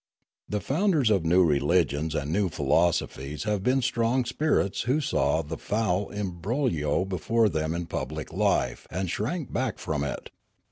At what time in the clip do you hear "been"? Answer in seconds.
3.61-3.83